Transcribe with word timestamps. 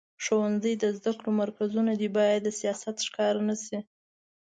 ښوونځي 0.23 0.73
د 0.83 0.85
زده 0.97 1.11
کړو 1.17 1.31
مرکزونه 1.41 1.91
دي، 1.99 2.07
باید 2.17 2.41
د 2.43 2.49
سیاست 2.59 2.95
ښکار 3.07 3.35
نه 3.47 3.55
شي. 3.63 3.79